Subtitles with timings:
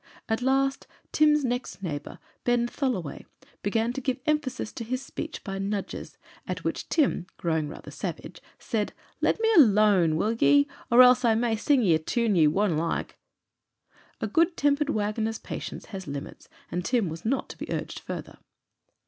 [0.27, 3.27] At last Tim's next neighbour, Ben Tholoway,
[3.61, 8.41] began to give emphasis to his speech by nudges, at which Tim, growing rather savage,
[8.57, 10.67] said, "Let me alooan, will ye?
[10.91, 13.19] else I'll ma' ye sing a toon ye wonna like."
[14.19, 18.39] A good tempered wagoner's patience has limits, and Tim was not to be urged further.